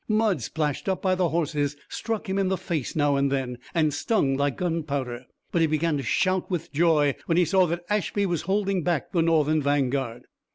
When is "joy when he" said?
6.73-7.45